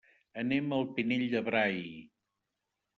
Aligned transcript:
Anem 0.43 0.73
al 0.79 0.89
Pinell 0.97 1.27
de 1.37 1.45
Brai. 1.51 1.81